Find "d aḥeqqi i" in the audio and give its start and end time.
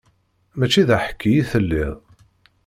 0.87-1.43